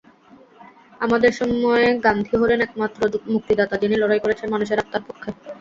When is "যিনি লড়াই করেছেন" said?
3.77-4.47